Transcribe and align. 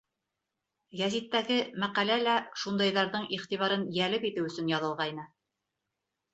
Гәзиттәге 1.01 1.57
мәҡәлә 1.83 2.17
лә 2.23 2.39
шундайҙарҙың 2.63 3.29
иғтибарын 3.39 3.87
йәлеп 4.01 4.29
итеү 4.33 4.51
өсөн 4.51 4.75
яҙылғайны. 4.77 5.31